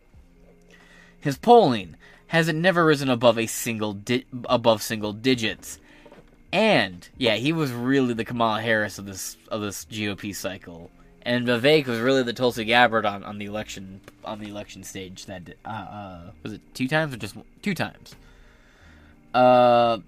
His 1.20 1.38
polling 1.38 1.96
has 2.28 2.48
it 2.48 2.54
never 2.54 2.84
risen 2.84 3.10
above 3.10 3.38
a 3.38 3.46
single 3.46 3.92
di- 3.92 4.26
above 4.48 4.82
single 4.82 5.12
digits. 5.12 5.78
And 6.52 7.08
yeah, 7.16 7.36
he 7.36 7.52
was 7.52 7.72
really 7.72 8.14
the 8.14 8.24
Kamala 8.24 8.60
Harris 8.62 8.98
of 8.98 9.06
this 9.06 9.36
of 9.48 9.60
this 9.60 9.84
GOP 9.84 10.34
cycle. 10.34 10.90
And 11.22 11.46
Vivek 11.46 11.86
was 11.86 12.00
really 12.00 12.22
the 12.22 12.32
Tulsi 12.32 12.64
Gabbard 12.64 13.04
on, 13.04 13.22
on 13.24 13.38
the 13.38 13.44
election 13.44 14.00
on 14.24 14.40
the 14.40 14.48
election 14.48 14.82
stage. 14.84 15.26
That 15.26 15.42
uh, 15.64 15.68
uh, 15.68 16.20
was 16.42 16.54
it 16.54 16.60
two 16.74 16.88
times 16.88 17.12
or 17.14 17.18
just 17.18 17.36
two 17.62 17.74
times. 17.74 18.14
Uh, 19.34 19.98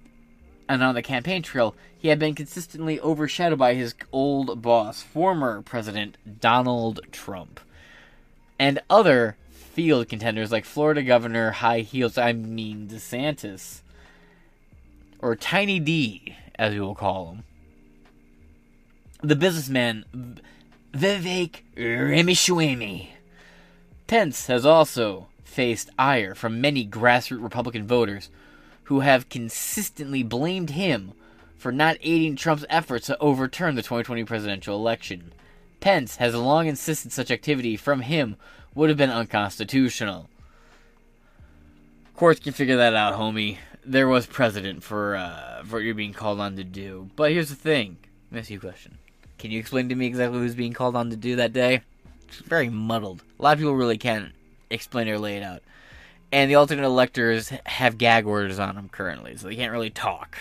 and 0.69 0.83
on 0.83 0.95
the 0.95 1.03
campaign 1.03 1.43
trail, 1.43 1.75
he 1.97 2.09
had 2.09 2.19
been 2.19 2.35
consistently 2.35 2.99
overshadowed 3.01 3.59
by 3.59 3.75
his 3.75 3.95
old 4.11 4.63
boss, 4.63 5.03
former 5.03 5.63
President 5.63 6.17
Donald 6.41 7.01
Trump, 7.13 7.61
and 8.59 8.81
other 8.89 9.37
field 9.73 10.09
contenders 10.09 10.53
like 10.53 10.65
Florida 10.65 11.03
Governor 11.03 11.51
High 11.51 11.81
Heels, 11.81 12.19
I 12.19 12.33
mean 12.33 12.89
DeSantis, 12.89 13.81
or 15.19 15.35
Tiny 15.35 15.81
D, 15.81 16.37
as 16.57 16.75
we 16.75 16.81
will 16.81 16.95
call 16.95 17.33
him. 17.33 17.45
The 19.23 19.37
businessman 19.37 20.41
Vivek 20.93 21.63
Ramaswamy. 21.77 23.15
Pence 24.07 24.47
has 24.49 24.67
also 24.67 25.29
faced 25.43 25.89
ire 25.99 26.35
from 26.35 26.61
many 26.61 26.87
grassroots 26.87 27.43
Republican 27.43 27.87
voters 27.87 28.29
who 28.85 29.01
have 29.01 29.31
consistently 29.31 30.23
blamed 30.23 30.71
him 30.71 31.13
for 31.57 31.73
not 31.73 31.97
aiding 32.03 32.37
Trump's 32.37 32.67
efforts 32.69 33.07
to 33.07 33.19
overturn 33.19 33.75
the 33.75 33.83
2020 33.83 34.25
presidential 34.25 34.77
election. 34.77 35.33
Pence 35.81 36.17
has 36.17 36.35
long 36.35 36.67
insisted 36.67 37.13
such 37.13 37.31
activity 37.31 37.77
from 37.77 38.01
him 38.01 38.37
would 38.75 38.89
have 38.89 38.99
been 38.99 39.11
unconstitutional. 39.11 40.29
Courts 42.17 42.41
can 42.41 42.53
figure 42.53 42.77
that 42.77 42.95
out, 42.95 43.19
homie. 43.19 43.59
There 43.85 44.09
was 44.09 44.27
precedent 44.27 44.83
for 44.83 45.17
uh, 45.17 45.63
for 45.65 45.77
what 45.77 45.83
you're 45.83 45.95
being 45.95 46.13
called 46.13 46.41
on 46.41 46.57
to 46.57 46.65
do. 46.65 47.11
But 47.17 47.33
here's 47.33 47.49
the 47.49 47.57
thing. 47.57 47.97
Let 48.31 48.33
me 48.33 48.41
ask 48.41 48.51
you 48.51 48.59
a 48.59 48.61
question. 48.61 48.99
Can 49.39 49.51
you 49.51 49.59
explain 49.59 49.89
to 49.89 49.95
me 49.95 50.07
exactly 50.07 50.39
who's 50.39 50.55
being 50.55 50.73
called 50.73 50.95
on 50.95 51.11
to 51.11 51.17
do 51.17 51.37
that 51.37 51.53
day? 51.53 51.83
It's 52.29 52.39
very 52.39 52.69
muddled. 52.69 53.23
A 53.39 53.43
lot 53.43 53.55
of 53.55 53.59
people 53.59 53.75
really 53.75 53.99
can't 53.99 54.33
explain 54.71 55.09
or 55.09 55.19
lay 55.19 55.37
it 55.37 55.43
out 55.43 55.63
and 56.33 56.51
the 56.51 56.55
alternate 56.55 56.87
electors 56.87 57.51
have 57.67 57.99
gag 57.99 58.27
orders 58.27 58.59
on 58.59 58.75
them 58.75 58.89
currently, 58.89 59.37
so 59.37 59.47
they 59.47 59.55
can't 59.55 59.71
really 59.71 59.91
talk. 59.91 60.39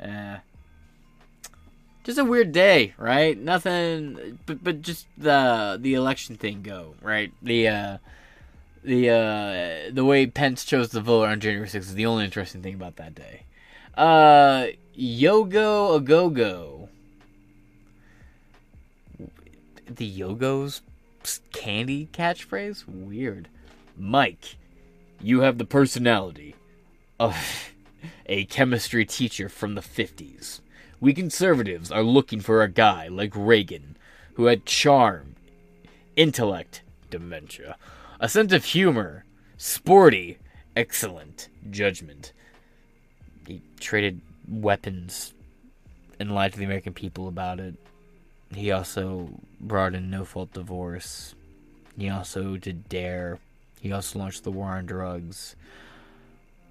Uh, 0.00 0.36
just 2.04 2.18
a 2.18 2.24
weird 2.24 2.52
day, 2.52 2.94
right? 2.98 3.36
Nothing, 3.36 4.38
but 4.46 4.62
but 4.62 4.82
just 4.82 5.06
the 5.18 5.78
the 5.80 5.94
election 5.94 6.36
thing 6.36 6.62
go 6.62 6.94
right. 7.02 7.32
The 7.42 7.68
uh, 7.68 7.98
the 8.84 9.10
uh, 9.10 9.92
the 9.92 10.04
way 10.04 10.26
Pence 10.26 10.64
chose 10.64 10.90
to 10.90 11.00
vote 11.00 11.24
on 11.24 11.40
January 11.40 11.66
6th 11.66 11.74
is 11.76 11.94
the 11.94 12.06
only 12.06 12.24
interesting 12.24 12.62
thing 12.62 12.74
about 12.74 12.96
that 12.96 13.14
day. 13.14 13.44
Uh, 13.96 14.66
Yogo 14.96 16.00
Agogo. 16.00 16.88
The 19.86 20.18
Yogo's 20.18 20.82
candy 21.52 22.08
catchphrase? 22.12 22.84
Weird. 22.86 23.48
Mike, 23.96 24.56
you 25.20 25.40
have 25.40 25.58
the 25.58 25.64
personality 25.64 26.54
of 27.20 27.72
a 28.26 28.44
chemistry 28.46 29.04
teacher 29.04 29.48
from 29.48 29.74
the 29.74 29.80
50s. 29.80 30.60
We 31.04 31.12
conservatives 31.12 31.92
are 31.92 32.02
looking 32.02 32.40
for 32.40 32.62
a 32.62 32.70
guy 32.70 33.08
like 33.08 33.34
Reagan 33.36 33.98
who 34.36 34.46
had 34.46 34.64
charm, 34.64 35.34
intellect, 36.16 36.80
dementia, 37.10 37.76
a 38.20 38.26
sense 38.26 38.54
of 38.54 38.64
humor, 38.64 39.26
sporty, 39.58 40.38
excellent 40.74 41.50
judgment. 41.70 42.32
He 43.46 43.60
traded 43.78 44.22
weapons 44.48 45.34
and 46.18 46.34
lied 46.34 46.54
to 46.54 46.58
the 46.58 46.64
American 46.64 46.94
people 46.94 47.28
about 47.28 47.60
it. 47.60 47.74
He 48.54 48.72
also 48.72 49.28
brought 49.60 49.94
in 49.94 50.08
no 50.08 50.24
fault 50.24 50.54
divorce. 50.54 51.34
He 51.98 52.08
also 52.08 52.56
did 52.56 52.88
dare 52.88 53.40
he 53.84 53.92
also 53.92 54.18
launched 54.18 54.44
the 54.44 54.50
war 54.50 54.68
on 54.68 54.86
drugs. 54.86 55.56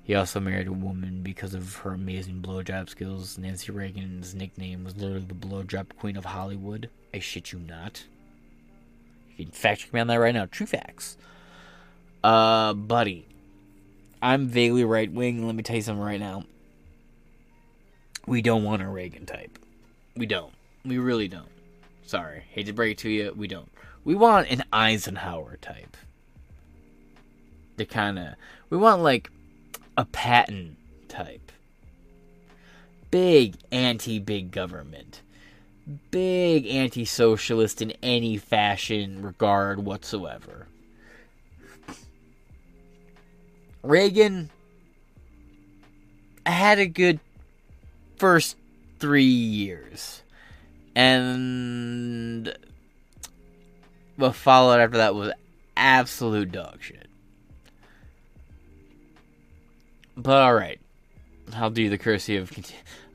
He 0.04 0.16
also 0.16 0.42
married 0.42 0.68
a 0.68 0.74
woman 0.74 1.22
because 1.24 1.54
of 1.54 1.78
her 1.78 1.94
amazing 1.94 2.42
blowjob 2.42 2.90
skills. 2.90 3.38
Nancy 3.38 3.72
Reagan's 3.72 4.36
nickname 4.36 4.84
was 4.84 4.98
literally 4.98 5.26
the 5.26 5.34
blowjob 5.34 5.96
queen 5.98 6.18
of 6.18 6.26
Hollywood. 6.26 6.90
I 7.14 7.20
shit 7.20 7.54
you 7.54 7.60
not. 7.60 8.04
You 9.38 9.46
can 9.46 9.54
fact 9.54 9.82
check 9.82 9.94
me 9.94 10.02
on 10.02 10.08
that 10.08 10.16
right 10.16 10.34
now. 10.34 10.46
True 10.46 10.66
facts. 10.66 11.18
Uh, 12.24 12.74
buddy. 12.74 13.28
I'm 14.22 14.48
vaguely 14.48 14.84
right 14.84 15.12
wing. 15.12 15.46
Let 15.46 15.56
me 15.56 15.64
tell 15.64 15.78
you 15.78 15.82
something 15.82 16.04
right 16.04 16.20
now. 16.20 16.44
We 18.26 18.42
don't 18.42 18.64
want 18.64 18.82
a 18.82 18.88
Reagan 18.88 19.26
type. 19.26 19.58
We 20.16 20.26
don't. 20.26 20.54
We 20.86 20.98
really 20.98 21.28
don't. 21.28 21.50
Sorry. 22.06 22.44
Hate 22.52 22.68
to 22.68 22.74
break 22.74 22.94
it 22.94 22.98
to 23.00 23.10
you. 23.10 23.34
We 23.36 23.48
don't. 23.48 23.70
We 24.04 24.16
want 24.16 24.50
an 24.50 24.64
Eisenhower 24.72 25.58
type. 25.62 25.96
To 27.78 27.86
kind 27.86 28.20
of. 28.20 28.36
We 28.70 28.78
want 28.78 29.02
like 29.02 29.30
a 29.98 30.06
Patton 30.06 30.78
type. 31.08 31.52
Big 33.12 33.56
anti 33.72 34.20
big 34.20 34.52
government. 34.52 35.22
Big 36.12 36.66
anti 36.66 37.06
socialist 37.06 37.82
in 37.82 37.92
any 38.02 38.38
fashion, 38.38 39.22
regard 39.22 39.80
whatsoever. 39.80 40.68
Reagan 43.84 44.50
had 46.46 46.80
a 46.80 46.88
good 46.88 47.20
first 48.18 48.56
three 49.00 49.24
years. 49.24 50.22
And 50.96 52.56
what 54.16 54.36
followed 54.36 54.80
after 54.80 54.98
that 54.98 55.16
was 55.16 55.34
absolute 55.76 56.52
dog 56.52 56.78
shit. 56.82 57.08
But 60.16 60.36
alright. 60.36 60.80
I'll 61.54 61.70
do 61.70 61.90
the 61.90 61.98
courtesy 61.98 62.38
of, 62.38 62.52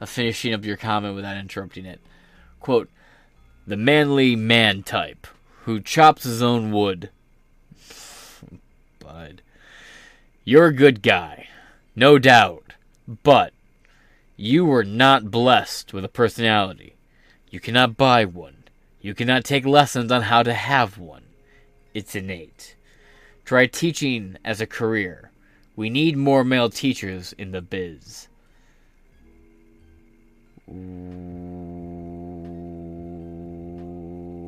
of 0.00 0.08
finishing 0.08 0.52
up 0.52 0.64
your 0.64 0.76
comment 0.76 1.14
without 1.14 1.36
interrupting 1.36 1.86
it. 1.86 2.00
Quote, 2.60 2.90
the 3.66 3.76
manly 3.76 4.36
man 4.36 4.82
type 4.82 5.26
who 5.64 5.80
chops 5.80 6.24
his 6.24 6.42
own 6.42 6.70
wood. 6.72 7.10
Bud. 8.98 9.42
You're 10.44 10.66
a 10.66 10.74
good 10.74 11.02
guy. 11.02 11.48
No 11.94 12.18
doubt. 12.18 12.72
But 13.22 13.52
you 14.36 14.64
were 14.64 14.84
not 14.84 15.30
blessed 15.30 15.92
with 15.92 16.04
a 16.04 16.08
personality. 16.08 16.96
You 17.50 17.60
cannot 17.60 17.96
buy 17.96 18.24
one. 18.24 18.64
You 19.00 19.14
cannot 19.14 19.44
take 19.44 19.66
lessons 19.66 20.12
on 20.12 20.22
how 20.22 20.42
to 20.42 20.54
have 20.54 20.98
one. 20.98 21.24
It's 21.92 22.14
innate. 22.14 22.76
Try 23.44 23.66
teaching 23.66 24.36
as 24.44 24.60
a 24.60 24.66
career. 24.66 25.27
We 25.78 25.90
need 25.90 26.16
more 26.16 26.42
male 26.42 26.70
teachers 26.70 27.32
in 27.34 27.52
the 27.52 27.62
biz. 27.62 28.26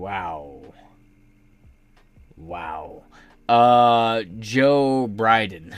Wow. 0.01 0.61
Wow. 2.37 3.05
Uh, 3.49 4.25
Joe 4.41 5.09
Biden. 5.09 5.73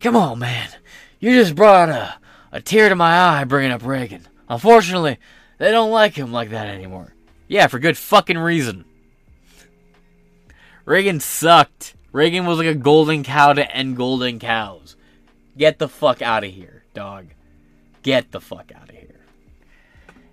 Come 0.00 0.16
on, 0.16 0.40
man. 0.40 0.70
You 1.20 1.30
just 1.30 1.54
brought 1.54 1.90
a, 1.90 2.16
a 2.50 2.60
tear 2.60 2.88
to 2.88 2.96
my 2.96 3.16
eye 3.16 3.44
bringing 3.44 3.70
up 3.70 3.86
Reagan. 3.86 4.26
Unfortunately, 4.48 5.18
they 5.58 5.70
don't 5.70 5.92
like 5.92 6.16
him 6.16 6.32
like 6.32 6.50
that 6.50 6.66
anymore. 6.66 7.14
Yeah, 7.46 7.68
for 7.68 7.78
good 7.78 7.96
fucking 7.96 8.38
reason. 8.38 8.84
Reagan 10.84 11.20
sucked. 11.20 11.94
Reagan 12.12 12.46
was 12.46 12.58
like 12.58 12.66
a 12.66 12.74
golden 12.74 13.24
cow 13.24 13.52
to 13.52 13.70
end 13.74 13.96
golden 13.96 14.38
cows. 14.38 14.96
Get 15.56 15.78
the 15.78 15.88
fuck 15.88 16.20
out 16.20 16.44
of 16.44 16.50
here, 16.50 16.84
dog. 16.94 17.28
Get 18.02 18.32
the 18.32 18.40
fuck 18.40 18.70
out 18.74 18.90
of 18.90 18.94
here. 18.94 19.20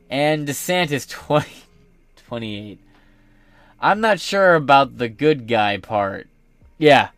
And 0.09 0.47
DeSantis 0.47 1.09
20, 1.09 1.49
28. 2.27 2.79
I'm 3.79 4.01
not 4.01 4.19
sure 4.19 4.55
about 4.55 4.97
the 4.97 5.09
good 5.09 5.47
guy 5.47 5.77
part. 5.77 6.27
Yeah, 6.77 7.09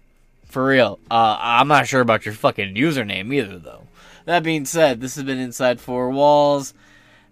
for 0.45 0.65
real. 0.65 0.99
Uh, 1.09 1.37
I'm 1.39 1.67
not 1.67 1.87
sure 1.87 2.01
about 2.01 2.25
your 2.25 2.35
fucking 2.35 2.75
username 2.75 3.33
either, 3.33 3.57
though. 3.57 3.87
That 4.25 4.43
being 4.43 4.65
said, 4.65 5.01
this 5.01 5.15
has 5.15 5.23
been 5.23 5.39
Inside 5.39 5.81
Four 5.81 6.11
Walls. 6.11 6.73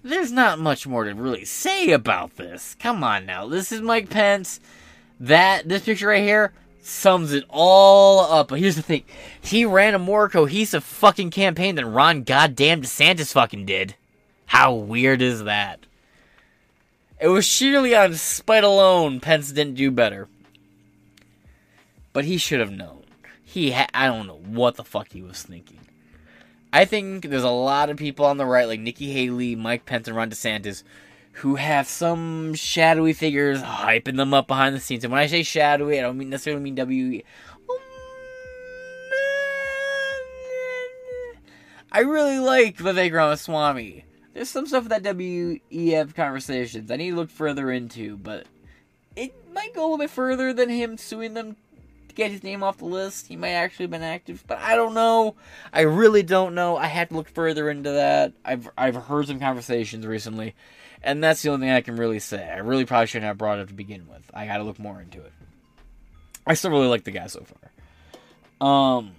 There's 0.04 0.32
not 0.32 0.60
much 0.60 0.88
more 0.88 1.06
to 1.06 1.14
really 1.14 1.46
say 1.46 1.92
about 1.92 2.36
this. 2.36 2.76
Come 2.80 3.04
on 3.04 3.26
now. 3.26 3.48
This 3.48 3.72
is 3.72 3.82
Mike 3.82 4.10
Pence. 4.10 4.60
That, 5.22 5.70
this 5.70 5.84
picture 5.84 6.08
right 6.08 6.24
here, 6.24 6.52
sums 6.82 7.32
it 7.32 7.44
all 7.48 8.22
up. 8.22 8.48
But 8.48 8.60
here's 8.60 8.76
the 8.76 8.82
thing 8.82 9.04
he 9.40 9.66
ran 9.66 9.94
a 9.94 10.00
more 10.00 10.28
cohesive 10.28 10.84
fucking 10.84 11.30
campaign 11.30 11.76
than 11.76 11.94
Ron 11.94 12.24
goddamn 12.24 12.82
DeSantis 12.82 13.32
fucking 13.32 13.68
did. 13.68 13.96
How 14.48 14.74
weird 14.74 15.22
is 15.22 15.44
that? 15.44 15.86
It 17.20 17.28
was 17.28 17.46
sheerly 17.46 17.96
on 17.96 18.16
spite 18.16 18.64
alone 18.64 19.20
Pence 19.20 19.52
didn't 19.52 19.76
do 19.76 19.92
better. 19.92 20.28
But 22.14 22.26
he 22.26 22.38
should 22.38 22.60
have 22.60 22.72
known. 22.72 23.04
He 23.44 23.72
ha- 23.72 23.88
I 23.94 24.08
don't 24.08 24.26
know 24.26 24.42
what 24.44 24.76
the 24.76 24.84
fuck 24.84 25.12
he 25.12 25.22
was 25.22 25.44
thinking. 25.44 25.82
I 26.74 26.86
think 26.86 27.26
there's 27.26 27.44
a 27.44 27.50
lot 27.50 27.92
of 27.92 27.98
people 27.98 28.26
on 28.26 28.38
the 28.38 28.46
right, 28.46 28.68
like 28.68 28.80
Nikki 28.80 29.12
Haley, 29.12 29.56
Mike 29.56 29.86
Pence, 29.86 30.08
and 30.08 30.18
Ron 30.18 30.32
DeSantis, 30.32 30.82
who 31.34 31.56
have 31.56 31.88
some 31.88 32.54
shadowy 32.54 33.14
figures 33.14 33.62
hyping 33.62 34.18
them 34.18 34.34
up 34.34 34.48
behind 34.48 34.76
the 34.76 34.80
scenes. 34.80 35.04
And 35.04 35.12
when 35.12 35.22
I 35.22 35.28
say 35.28 35.44
shadowy, 35.44 35.98
I 35.98 36.02
don't 36.02 36.18
mean 36.18 36.30
necessarily 36.30 36.62
mean 36.62 36.76
W. 36.76 37.22
I 41.92 42.00
really 42.00 42.40
like 42.40 42.78
Vivek 42.78 43.12
Ramaswamy. 43.12 44.06
There's 44.34 44.50
some 44.50 44.66
stuff 44.66 44.88
with 44.88 45.04
that 45.04 45.04
WEF 45.04 46.16
conversations 46.16 46.90
I 46.90 46.96
need 46.96 47.12
to 47.12 47.16
look 47.18 47.30
further 47.30 47.70
into, 47.70 48.16
but 48.16 48.46
it 49.16 49.34
might 49.54 49.74
go 49.74 49.82
a 49.82 49.84
little 49.84 49.98
bit 49.98 50.10
further 50.10 50.54
than 50.54 50.70
him 50.70 50.98
suing 50.98 51.34
them 51.34 51.58
to 52.12 52.16
get 52.16 52.32
his 52.32 52.44
name 52.44 52.64
off 52.64 52.78
the 52.78 52.86
list. 52.86 53.28
He 53.28 53.36
might 53.36 53.50
actually 53.50 53.84
have 53.84 53.92
been 53.92 54.04
active, 54.04 54.44
but 54.48 54.60
I 54.60 54.76
don't 54.76 54.94
know. 54.94 55.36
I 55.74 55.82
really 55.82 56.24
don't 56.24 56.54
know. 56.54 56.78
I 56.78 56.88
had 56.88 57.10
to 57.10 57.16
look 57.16 57.30
further 57.30 57.70
into 57.70 57.92
that. 57.92 58.34
I've 58.46 58.70
I've 58.78 58.96
heard 58.96 59.28
some 59.28 59.40
conversations 59.40 60.06
recently, 60.06 60.56
and 61.02 61.24
that's 61.24 61.42
the 61.42 61.50
only 61.50 61.68
thing 61.68 61.74
I 61.74 61.82
can 61.82 61.96
really 61.96 62.20
say. 62.20 62.48
I 62.48 62.58
really 62.58 62.86
probably 62.86 63.08
shouldn't 63.08 63.28
have 63.28 63.38
brought 63.38 63.60
it 63.60 63.64
up 63.64 63.68
to 63.70 63.74
begin 63.74 64.08
with. 64.08 64.30
I 64.34 64.46
got 64.46 64.58
to 64.58 64.64
look 64.64 64.80
more 64.80 65.02
into 65.02 65.20
it. 65.20 65.34
I 66.46 66.54
still 66.54 66.72
really 66.72 66.88
like 66.88 67.04
the 67.04 67.12
guy 67.12 67.28
so 67.28 67.44
far. 67.44 68.68
Um, 68.68 69.12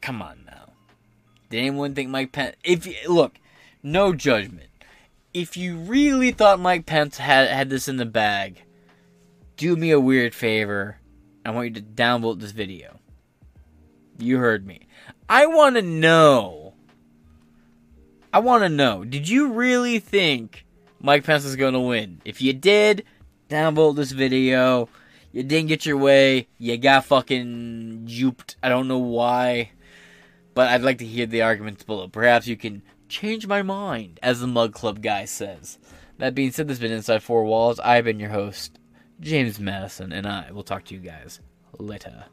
come 0.00 0.20
on 0.20 0.42
now. 0.46 0.70
Did 1.50 1.58
anyone 1.58 1.94
think 1.94 2.10
Mike 2.10 2.32
Pence? 2.32 2.56
If 2.64 2.86
you, 2.86 2.94
look, 3.08 3.34
no 3.82 4.14
judgment. 4.14 4.68
If 5.34 5.56
you 5.56 5.76
really 5.76 6.30
thought 6.30 6.60
Mike 6.60 6.84
Pence 6.86 7.18
had 7.18 7.48
had 7.48 7.70
this 7.70 7.88
in 7.88 7.96
the 7.96 8.04
bag, 8.04 8.62
do 9.56 9.76
me 9.76 9.90
a 9.90 10.00
weird 10.00 10.34
favor. 10.34 10.98
I 11.44 11.50
want 11.50 11.68
you 11.68 11.74
to 11.74 11.82
downvote 11.82 12.40
this 12.40 12.52
video. 12.52 12.98
You 14.18 14.38
heard 14.38 14.66
me. 14.66 14.86
I 15.28 15.46
want 15.46 15.76
to 15.76 15.82
know. 15.82 16.74
I 18.32 18.38
want 18.38 18.62
to 18.62 18.68
know. 18.68 19.04
Did 19.04 19.28
you 19.28 19.52
really 19.52 19.98
think 19.98 20.64
Mike 21.00 21.24
Pence 21.24 21.44
was 21.44 21.56
going 21.56 21.74
to 21.74 21.80
win? 21.80 22.22
If 22.24 22.40
you 22.40 22.52
did, 22.52 23.04
downvote 23.48 23.96
this 23.96 24.12
video. 24.12 24.88
You 25.32 25.42
didn't 25.42 25.68
get 25.68 25.86
your 25.86 25.96
way. 25.96 26.48
You 26.58 26.76
got 26.76 27.06
fucking 27.06 28.04
duped. 28.04 28.56
I 28.62 28.68
don't 28.68 28.88
know 28.88 28.98
why. 28.98 29.72
But 30.54 30.68
I'd 30.68 30.82
like 30.82 30.98
to 30.98 31.06
hear 31.06 31.26
the 31.26 31.42
arguments 31.42 31.82
below. 31.82 32.08
Perhaps 32.08 32.46
you 32.46 32.56
can 32.56 32.82
change 33.08 33.46
my 33.46 33.62
mind, 33.62 34.20
as 34.22 34.40
the 34.40 34.46
Mug 34.46 34.72
Club 34.74 35.02
guy 35.02 35.24
says. 35.24 35.78
That 36.18 36.34
being 36.34 36.52
said, 36.52 36.68
this 36.68 36.78
has 36.78 36.80
been 36.80 36.96
Inside 36.96 37.22
Four 37.22 37.44
Walls. 37.44 37.80
I've 37.80 38.04
been 38.04 38.20
your 38.20 38.30
host, 38.30 38.78
James 39.22 39.60
Madison, 39.60 40.12
and 40.12 40.26
I 40.26 40.50
will 40.50 40.64
talk 40.64 40.84
to 40.86 40.94
you 40.94 41.00
guys 41.00 41.40
later. 41.78 42.24